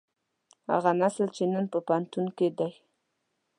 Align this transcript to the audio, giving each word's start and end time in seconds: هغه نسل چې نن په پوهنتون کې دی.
هغه 0.71 0.91
نسل 1.01 1.27
چې 1.35 1.43
نن 1.53 1.65
په 1.71 1.79
پوهنتون 1.87 2.25
کې 2.37 2.47
دی. 2.57 2.71